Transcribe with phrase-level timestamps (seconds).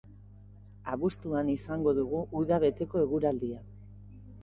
[0.93, 3.65] Abuztuan izango dugu uda beteko eguraldia.